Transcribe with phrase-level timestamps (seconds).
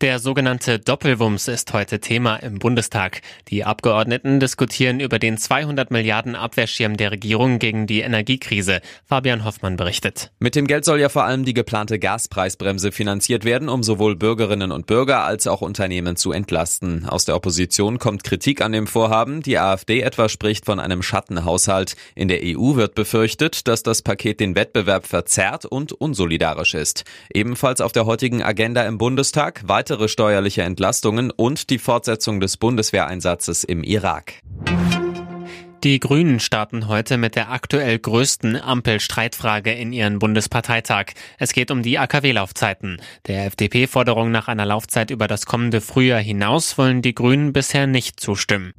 [0.00, 3.20] Der sogenannte Doppelwumms ist heute Thema im Bundestag.
[3.48, 8.80] Die Abgeordneten diskutieren über den 200 Milliarden Abwehrschirm der Regierung gegen die Energiekrise.
[9.06, 10.30] Fabian Hoffmann berichtet.
[10.38, 14.70] Mit dem Geld soll ja vor allem die geplante Gaspreisbremse finanziert werden, um sowohl Bürgerinnen
[14.70, 17.04] und Bürger als auch Unternehmen zu entlasten.
[17.04, 19.42] Aus der Opposition kommt Kritik an dem Vorhaben.
[19.42, 21.96] Die AfD etwa spricht von einem Schattenhaushalt.
[22.14, 27.02] In der EU wird befürchtet, dass das Paket den Wettbewerb verzerrt und unsolidarisch ist.
[27.34, 32.58] Ebenfalls auf der heutigen Agenda im Bundestag weiter weitere steuerliche Entlastungen und die Fortsetzung des
[32.58, 34.34] Bundeswehreinsatzes im Irak.
[35.82, 41.14] Die Grünen starten heute mit der aktuell größten Ampel-Streitfrage in ihren Bundesparteitag.
[41.38, 43.00] Es geht um die AKW-Laufzeiten.
[43.28, 48.20] Der FDP-Forderung nach einer Laufzeit über das kommende Frühjahr hinaus wollen die Grünen bisher nicht
[48.20, 48.74] zustimmen.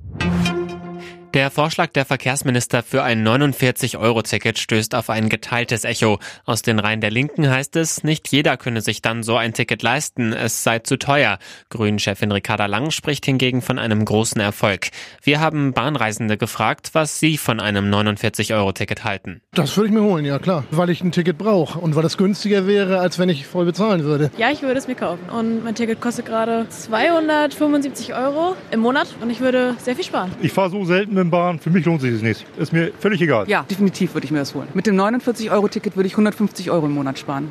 [1.35, 6.17] Der Vorschlag der Verkehrsminister für ein 49-Euro-Ticket stößt auf ein geteiltes Echo.
[6.43, 9.83] Aus den Reihen der Linken heißt es, nicht jeder könne sich dann so ein Ticket
[9.83, 11.37] leisten, es sei zu teuer.
[11.69, 14.87] Grünen-Chefin Ricarda Lang spricht hingegen von einem großen Erfolg.
[15.21, 19.41] Wir haben Bahnreisende gefragt, was sie von einem 49-Euro-Ticket halten.
[19.53, 22.17] Das würde ich mir holen, ja klar, weil ich ein Ticket brauche und weil es
[22.17, 24.31] günstiger wäre, als wenn ich voll bezahlen würde.
[24.37, 29.09] Ja, ich würde es mir kaufen und mein Ticket kostet gerade 275 Euro im Monat
[29.21, 30.31] und ich würde sehr viel sparen.
[30.41, 31.59] Ich fahre so selten mit Bahn.
[31.59, 32.45] Für mich lohnt sich das nicht.
[32.57, 33.49] Ist mir völlig egal.
[33.49, 34.67] Ja, definitiv würde ich mir das holen.
[34.73, 37.49] Mit dem 49-Euro-Ticket würde ich 150 Euro im Monat sparen.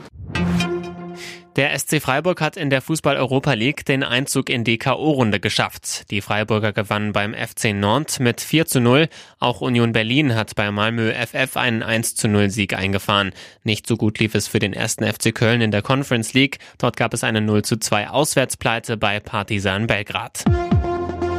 [1.58, 6.08] Der SC Freiburg hat in der Fußball-Europa League den Einzug in die K.O.-Runde geschafft.
[6.12, 9.08] Die Freiburger gewannen beim FC Nantes mit 4 zu 0.
[9.40, 13.32] Auch Union Berlin hat bei Malmö FF einen 1 zu 0 Sieg eingefahren.
[13.64, 16.58] Nicht so gut lief es für den ersten FC Köln in der Conference League.
[16.78, 20.44] Dort gab es eine 0 zu 2 Auswärtspleite bei Partizan Belgrad.